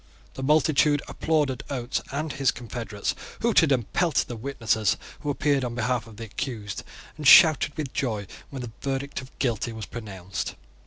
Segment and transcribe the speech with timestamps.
[0.33, 5.75] The multitude applauded Oates and his confederates, hooted and pelted the witnesses who appeared on
[5.75, 6.81] behalf of the accused,
[7.17, 10.55] and shouted with joy when the verdict of Guilty was pronounced.